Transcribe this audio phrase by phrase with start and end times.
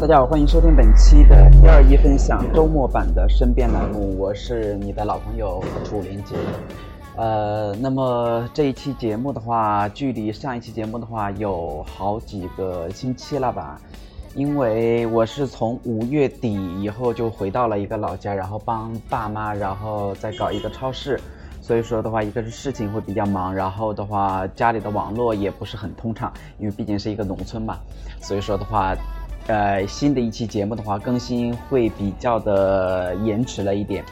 [0.00, 6.34] 大家好，欢迎收听本期的第二一分享周末版的身边栏目，我是你的老朋友楚林杰。
[7.16, 13.78] 呃，那么这一期节目的话，距离上一期节目的话有好几个星期了吧？
[14.34, 21.20] 因为我是从五月底以后就回到了一个老家，然后帮爸妈，然后再搞一个超市，
[21.60, 27.76] 所以说的话，一个是事情会比较忙，然后的话家里的网络也不是很通畅，因为毕竟是一个农村嘛，
[28.22, 28.96] 所以说的话，
[29.50, 34.04] 呃，新的一期节目的话更新会比较的延迟了一点，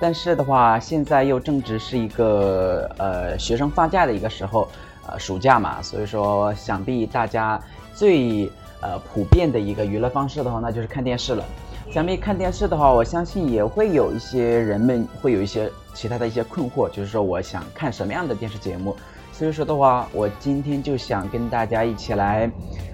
[0.00, 4.68] 但是的话，现在又正值是一个呃学生放假的一个时候，
[5.06, 7.60] 呃暑假嘛，所以说想必大家
[7.94, 8.50] 最。
[8.82, 11.44] 呃，普遍的一个娱乐方式的话，那就是看电视了。
[11.92, 18.96] 想必看电视的话，我相信也会有一些人们会有一些其他的一些困惑，就是说我想看什么样的电视节目。
[19.40, 22.50] 所以说的话，我今天就想跟大家一起来，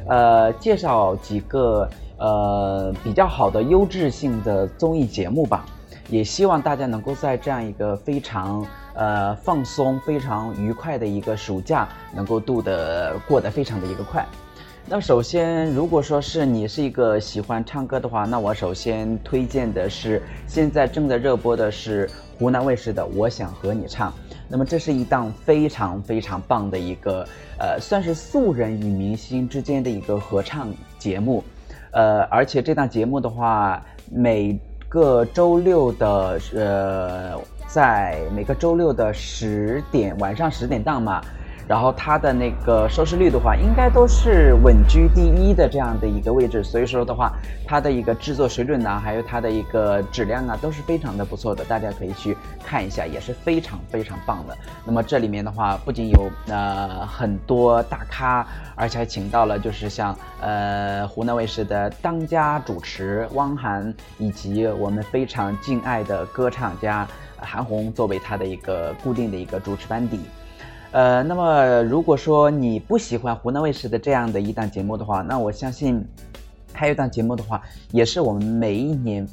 [0.09, 5.67] 呃，介绍几个呃比较好的优质性的综艺节目吧。
[6.09, 14.25] 也希望大家能够在这样一个非常呃放松、非常愉快的一个暑假，能够度的过得非常的一个快。
[14.89, 24.11] 那首先，如果说是你是一个喜欢唱歌的话，那我首先推荐的是现在正在热播的是湖南卫视的《我想和你唱》。
[24.49, 27.27] 那么这是一档非常非常棒的一个，
[27.59, 31.43] 呃，算是素人与明星之间的一个合唱节目，
[31.91, 34.57] 呃，而且这档节目的话，每
[34.89, 41.21] 个周六的呃，在每个周六的十点晚上十点档嘛。
[41.67, 47.33] 然后它的那个收视率的话，应该都是稳居第一的这样的一个位置，所以说的话，
[47.67, 54.57] 它的一个制作水准呢，还有它的一个质量啊，都是非常的不错的，大家可以去看一下，也是非常非常棒的。
[54.85, 67.07] 那么这里面的话，不仅有呃很多大咖，而且还请到了就是像呃湖南卫视的当家主持汪涵，以及我们非常敬爱的歌唱家
[67.39, 70.21] 韩红作为他的一个固定的一个主持班底。
[70.93, 76.03] 呃，那么如果说你不喜欢湖南卫视的这样的一档节目的话，那我相信，
[76.73, 79.27] 还有一档节目的话，也是我们每一年。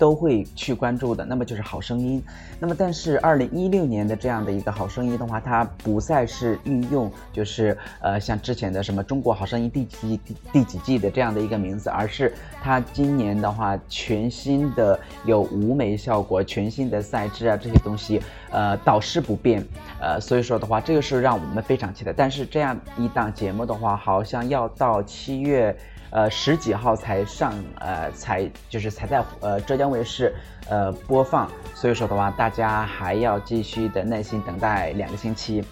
[0.00, 2.18] 都会去关注的，那么就是《好声音》。
[2.58, 19.62] 那么，但是二零一六年的这样的一个《好声音》的话，它不再是运用就是呃像之前的什么《中国好声音》第几第第几季的这样的一个名字，而是它今年的话全新的有舞美效果、全新的赛制啊这些东西，呃导师不变，
[20.00, 22.12] 呃所以说的话，这个是让我们非常期待。
[22.14, 25.76] 但是这样一档节目的话，好像要到七月。
[26.10, 30.34] 呃，十几号才上，呃，才就是才在呃浙江卫视
[30.68, 35.64] 呃播放，所以说的话，大家还要继续的耐心等待两个星期。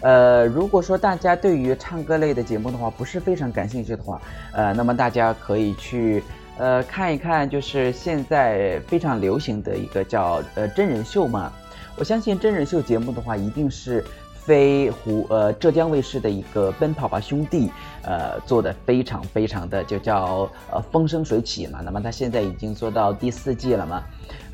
[0.00, 4.20] 呃，如果说大家对于唱歌类的节目的话不是非常感兴趣的话，
[4.52, 6.22] 呃，那么大家可以去
[6.58, 11.52] 呃看一看，就是现在非常流行的一个叫呃真人秀嘛。
[11.96, 14.04] 我相信真人秀节目的话，一定是。
[14.48, 17.68] 非湖呃浙江卫视的一个《奔跑吧兄弟》
[18.02, 24.02] 呃做的非常非常的就叫呃风生水起嘛，那么他现在已经做到第四季了嘛，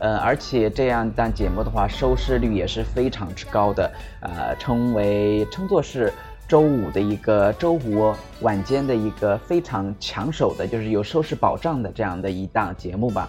[0.00, 3.88] 呃而且这样档节目的话收视率也是非常之高的，
[4.20, 6.12] 呃称为称作是
[6.48, 13.28] 周五的一个周五晚间的一个非常抢手的，就是有收视保障的这样的一档节目吧。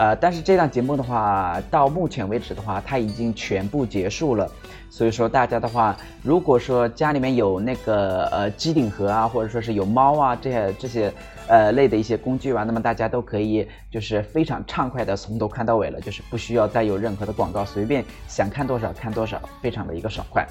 [0.00, 4.50] 呃，但是这档节目的话，到目前为止的话，它已经全部结束了。
[4.88, 11.12] 所以说，大家的话，如果说家里面有那个呃机顶盒啊，或者说是有猫啊这些这些
[11.48, 20.46] 呃类的一些工具吧，那么大家都可以就是非常畅快的从头看到尾了，就是不需要再有任何的广告，随便想看多少看多少，非常的一个爽快。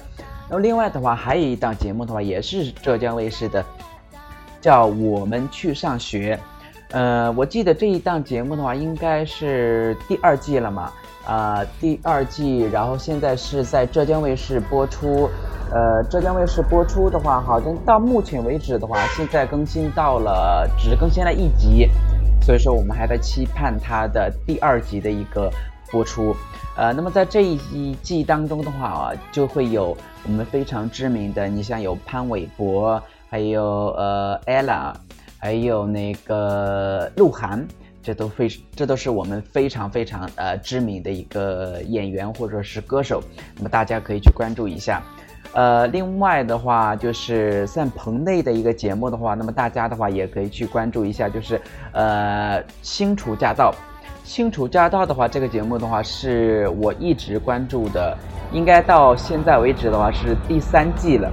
[0.48, 3.66] 那么另外的话，还有一档节目的话，也是浙江卫视的，
[4.60, 6.36] 叫《我们去上学》。
[6.92, 10.92] 呃，我记得这一档节目的话，应该是第二季了嘛？
[11.24, 15.28] 啊，第二季，然后现在是在浙江卫视播出。
[15.72, 21.88] 呃，浙江卫视播出的话，好像到目前为止的话，现在更新到了只更新了一集，
[22.42, 25.48] 所以说我们还在期盼它的第二集的一个
[25.92, 26.34] 播出。
[26.76, 33.64] 呃，那么在这一季当中的话啊，就会有我们非常知名的，你像有潘玮柏，还有
[33.96, 34.92] 呃 ella。
[35.40, 37.66] 还有那个鹿晗，
[38.02, 38.46] 这都非
[38.76, 43.22] 这都是我们非常非常呃知名的一个演员或者是歌手，
[43.56, 45.02] 那么大家可以去关注一下。
[45.52, 51.60] 呃，另外的话就是在棚内的一个节目的话，那么大家的话也可以去关注一下，就是
[51.92, 53.72] 呃《新厨驾到》。
[54.32, 58.16] 《新厨驾到》的话，这个节目的话是我一直关注的，
[58.52, 61.28] 应该到现在为止的话是第三季了。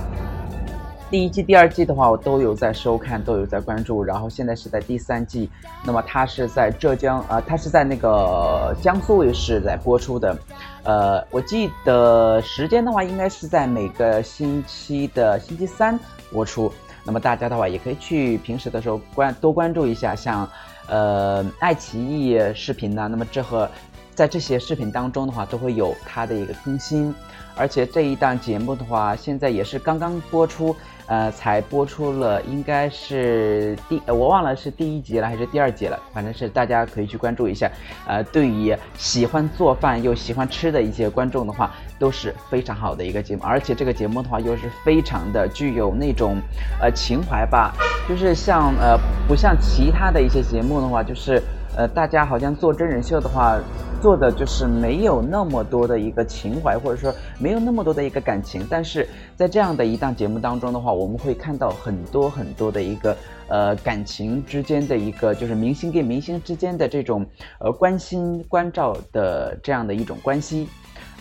[1.09, 4.03] 第一季、第二季的话，我都有在收看，都有在关注。
[4.03, 5.49] 然后现在是在第三季，
[5.85, 10.37] 那么它是在浙江，呃，它是在那个江苏卫视在播出的。
[10.83, 15.97] 呃，我记得时间的话，应该是在每个星期的星期三
[16.29, 16.69] 播出。
[17.05, 20.45] 那么大家的话，也可以去平时的时候关多关注一下，像
[20.89, 23.07] 呃爱奇艺视频呢。
[23.09, 23.69] 那么这和
[24.17, 27.13] 在这些视频当中的话，都会有它的一个更新。
[27.55, 30.75] 而且这一档节目的话，现在也是刚刚播出。
[31.05, 37.71] 呃，才播出了，应该是第，我忘了是第一集了还是第二集了，反正是大家可以去关注一下。
[38.05, 43.43] 呃，对于喜欢做饭又喜欢吃的一些观众的话，都是非常好的一个节目。
[43.45, 46.35] 而且这个节目的话，又是非常的具有那种
[46.81, 47.73] 呃情怀吧，
[48.09, 48.99] 就是像呃
[49.29, 51.41] 不像其他的一些节目的话，就是
[51.77, 53.57] 呃大家好像做真人秀的话。
[54.01, 63.17] 做的就是没有那么多的一个情怀，或者说没有那么多的一个感情，但是在这样的一档节目当中的话，我们会看到很多很多的一个
[63.47, 67.25] 呃感情之间的一个，就是明星跟明星之间的这种
[67.59, 70.67] 呃关心关照的这样的一种关系，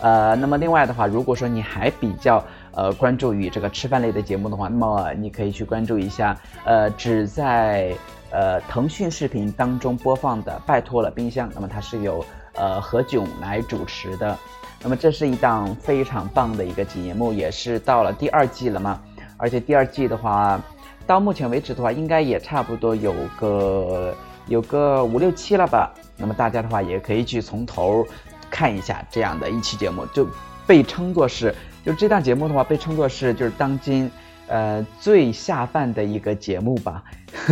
[0.00, 2.44] 呃，那么另外的话，如果说你还比较
[2.76, 7.92] 呃关注于这个吃饭类的节目的话，那么你可以去关注一下，呃，只在
[8.30, 12.24] 呃腾讯视频当中播放的《拜托了冰箱》，那么它是由。
[12.58, 14.34] 呃，何炅来主持的，
[14.82, 18.98] 那么这是一档非常棒的一个节目，也是到了第二季了嘛。
[19.36, 20.58] 而且第二季的话，
[21.06, 25.92] 到目前为止的话，应该也差不多有个有个五六期了吧。
[26.16, 28.06] 那么大家的话也可以去从头
[28.50, 30.26] 看一下这样的一期节目，就
[30.66, 31.54] 被称作是，
[31.86, 34.10] 就这档节目的话被称作是就是当今
[34.48, 37.02] 呃最下饭的一个节目吧，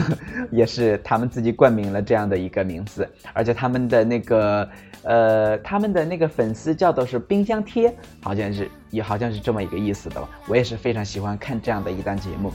[0.50, 4.68] 也是他们自己冠名了这样的一个名字，而且他们的那个。
[5.06, 10.26] 呃，他们的那个粉丝叫做是冰箱贴，好像是也好像是这么一个意思的吧。
[10.48, 12.50] 我也是非常喜欢看这样的一档节目。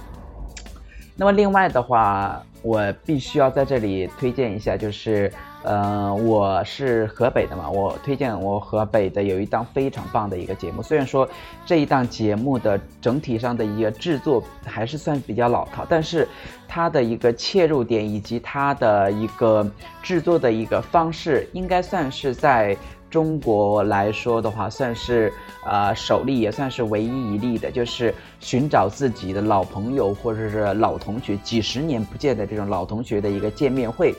[1.20, 5.30] 那么另外的话，我必须要在这里推荐一下，就是。
[5.62, 10.82] 呃，我是河北的嘛，我推荐我河北的有一档非常棒的一个节目。
[10.82, 11.28] 虽然说
[11.66, 16.26] 这一档节目的整体上的一个制作还是算比较老套，但是
[16.66, 19.70] 它的一个切入点以及它的一个
[20.02, 22.76] 制作的一个方式，应该算是在
[23.10, 25.32] 中国来说的话，算是
[25.66, 34.14] 呃首例，也算是唯一一例的，就是寻找自己的老朋友或者是老同学，几十年不见的这种老同学的一个见面会。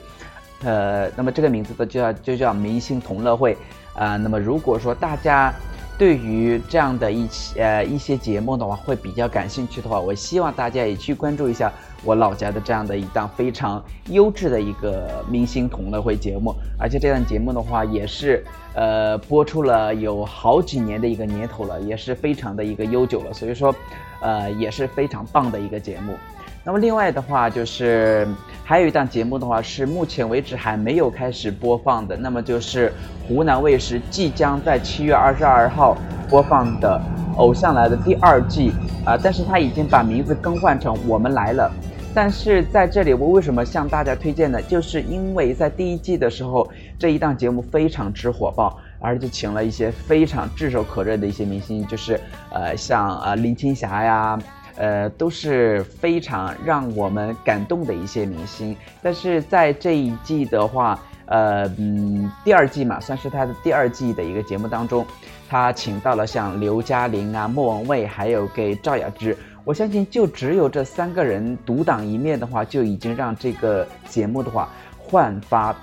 [0.63, 3.57] 呃，那么这个名字的就叫就叫明星同乐会，
[3.95, 5.51] 啊，那么如果说大家
[6.01, 11.71] 对于这样的一期呃一些节目的话会比较感兴趣的话，我希望大家也去关注一下
[12.03, 18.43] 我老家的这样的一档非常优质的一个明星同乐会节目，而且这档节目的话也是
[18.73, 23.75] 呃播出了有好几年的一个年头了，也是非常的一个悠久了，所以说
[24.23, 26.15] 呃也是非常棒的一个节目。
[26.63, 28.29] 那么另外的话，就是
[28.63, 32.15] 还有一档节目的话，是目前为止还没有开始播放的。
[32.17, 32.93] 那么就是
[33.27, 35.97] 湖南卫视即将在七月二十二号
[36.29, 37.01] 播放的
[37.39, 38.73] 《偶像来了》第二季
[39.07, 41.73] 啊，但是它已经把名字更换成《我们来了》。
[42.13, 44.61] 但是在这里，我为什么向大家推荐呢？
[44.61, 46.69] 就是因为在第一季的时候，
[46.99, 52.21] 这一档节目非常之火爆，而且请了一些非常炙手可热的一些明星，就是
[52.53, 54.39] 呃，像呃林青霞呀。
[54.81, 65.05] 呃，都是非常让我们感动的一些明星，但是在这一季的话，呃，嗯，第二季嘛，算是他的第二季的一个节目当中，
[65.51, 75.77] 他请到了像刘嘉玲啊、莫文蔚，还有给赵雅芝，我相信就只有这三个人独当一面的话，就已经让这个节目的话焕发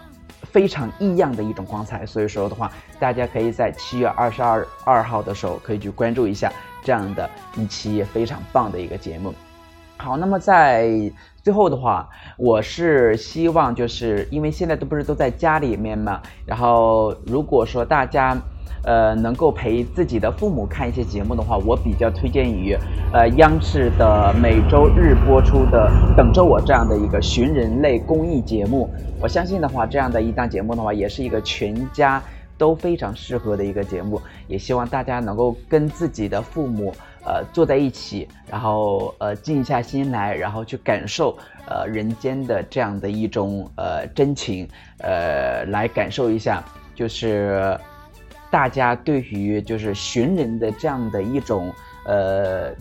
[0.57, 2.03] 非常异样的一种光彩。
[2.03, 6.51] 所以说的话，大家可以在七月二十二二号的时候可以去关注一下。
[6.83, 9.33] 这样的一期非常棒的一个节目，
[9.97, 10.89] 好，那么在
[11.43, 18.37] 最后的话，我是希望就是因为现在都不是都在家里面嘛，然后如果说大家
[18.83, 22.75] 呃能够陪自己的父母看一些节目的话，我比较推荐于
[23.13, 28.89] 呃央视的每周日播出的《等着我》这样的一个寻人类公益节目，
[29.21, 32.21] 我相信的话，这样的一档节目的话，也是一个全家。
[32.59, 36.91] 都非常适合的一个节目，也希望大家能够跟自己的父母，
[37.23, 41.37] 呃，坐在一起，然后呃，静下心来，然后去感受
[41.69, 44.67] 呃人间的这样的一种呃真情，
[45.01, 46.63] 呃，来感受一下，
[46.95, 47.77] 就是
[48.49, 51.73] 大家对于就是寻人的这样的一种
[52.05, 52.73] 呃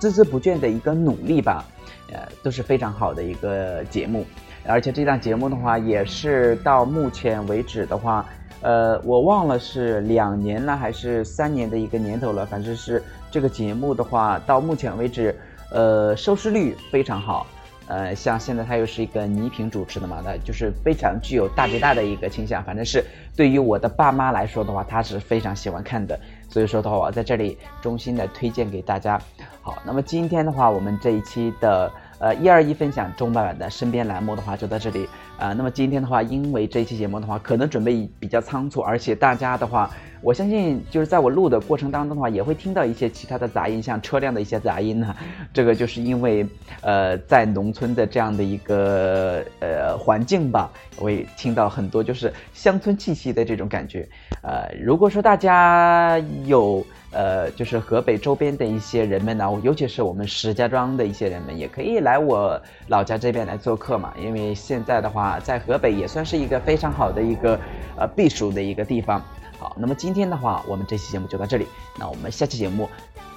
[0.00, 1.64] 孜孜不倦的一个努力吧，
[2.12, 4.26] 呃，都是非常好的一个节目，
[4.66, 8.26] 而且这档节目的话，也是到目前为止的话。
[8.60, 15.34] 呃，我忘了是两年了还是三年的一个年头了，反正是这个节目的话，到目前为止，
[15.72, 17.44] 呃，收视率非常好。
[17.86, 22.62] 呃，像现在他又是一个倪萍主持的嘛，那就是非常具有大姐大的一个倾向。
[22.64, 23.04] 反正是
[23.36, 26.18] 对于我的爸妈来说的话，他是非常喜欢看的。
[26.48, 29.20] 所以说的话，我在这里衷心的推荐给大家。
[29.60, 31.90] 好，那么今天的话，我们这一期的。
[32.18, 35.52] 呃，一二一分享中版版的身边栏目的话就到这里啊。
[35.54, 39.90] 那么今天的话，因为这一期节目的话，可能准备比较仓促，而且大家的话，
[40.22, 45.14] 我相信就是在我录的过程当中的话，也会听到一些其他的杂音，像车辆的一些杂音呢。
[45.52, 46.46] 这个就是因为
[46.80, 54.08] 呃，在农村的这样的一个呃环境吧，会听到很多就是乡村气息的这种感觉。
[54.42, 56.84] 呃，如果说大家有。
[57.14, 64.14] 呃，就是河北周边的一些人们呢，尤其是我们石家庄的一些人们，也可以来我老家这边来做客嘛。
[64.18, 67.60] 因为现在的话，在河北也算是一个非常好的一个
[67.98, 69.22] 呃避暑的一个地方。
[69.62, 71.68] 好，那么今天的话，我们这期节目就到这里。
[71.96, 72.90] 那我们下期节目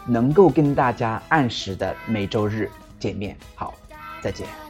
[0.08, 2.68] 能够跟大家按时的每周日
[3.00, 3.38] 见面。
[3.54, 3.76] 好，
[4.24, 4.65] 再见。